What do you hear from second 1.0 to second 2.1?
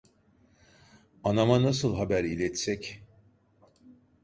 Anama nasıl